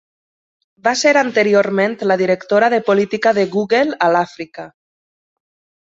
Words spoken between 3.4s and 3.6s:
de